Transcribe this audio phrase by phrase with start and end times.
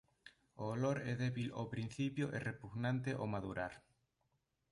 [0.61, 3.73] O olor é débil ó principio e repugnante ó madurar.